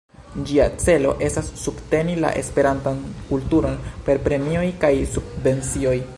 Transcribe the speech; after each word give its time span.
Ĝia 0.51 0.63
celo 0.83 1.11
estas 1.27 1.51
subteni 1.63 2.15
la 2.23 2.33
esperantan 2.41 3.05
kulturon 3.29 3.79
per 4.09 4.23
premioj 4.29 4.67
kaj 4.87 4.95
subvencioj. 5.17 5.97